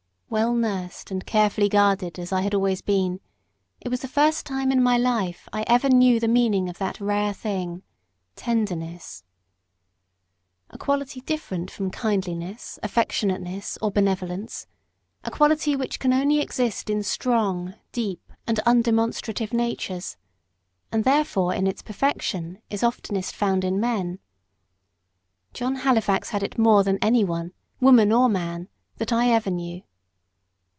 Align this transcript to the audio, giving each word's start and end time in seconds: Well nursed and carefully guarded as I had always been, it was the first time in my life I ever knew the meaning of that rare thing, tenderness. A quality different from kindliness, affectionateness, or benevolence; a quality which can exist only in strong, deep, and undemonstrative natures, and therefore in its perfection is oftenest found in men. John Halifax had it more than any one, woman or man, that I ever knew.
Well 0.31 0.53
nursed 0.55 1.11
and 1.11 1.25
carefully 1.25 1.67
guarded 1.67 2.17
as 2.17 2.31
I 2.31 2.39
had 2.39 2.53
always 2.53 2.81
been, 2.81 3.19
it 3.81 3.89
was 3.89 3.99
the 4.01 4.07
first 4.07 4.45
time 4.45 4.71
in 4.71 4.81
my 4.81 4.97
life 4.97 5.49
I 5.51 5.65
ever 5.67 5.89
knew 5.89 6.21
the 6.21 6.29
meaning 6.29 6.69
of 6.69 6.77
that 6.77 7.01
rare 7.01 7.33
thing, 7.33 7.83
tenderness. 8.37 9.25
A 10.69 10.77
quality 10.77 11.19
different 11.19 11.69
from 11.69 11.91
kindliness, 11.91 12.79
affectionateness, 12.81 13.77
or 13.81 13.91
benevolence; 13.91 14.67
a 15.25 15.31
quality 15.31 15.75
which 15.75 15.99
can 15.99 16.13
exist 16.13 16.89
only 16.89 16.99
in 16.99 17.03
strong, 17.03 17.73
deep, 17.91 18.31
and 18.47 18.59
undemonstrative 18.65 19.51
natures, 19.51 20.15
and 20.93 21.03
therefore 21.03 21.53
in 21.53 21.67
its 21.67 21.81
perfection 21.81 22.61
is 22.69 22.85
oftenest 22.85 23.35
found 23.35 23.65
in 23.65 23.81
men. 23.81 24.17
John 25.53 25.75
Halifax 25.83 26.29
had 26.29 26.41
it 26.41 26.57
more 26.57 26.85
than 26.85 26.99
any 27.01 27.25
one, 27.25 27.51
woman 27.81 28.13
or 28.13 28.29
man, 28.29 28.69
that 28.95 29.11
I 29.11 29.27
ever 29.29 29.49
knew. 29.49 29.81